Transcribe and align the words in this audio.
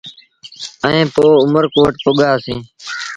ائيٚݩ 0.85 1.11
پو 1.13 1.23
اُمر 1.43 1.63
ڪوٽ 1.75 1.93
پڳآسيٚݩ۔ 2.03 2.63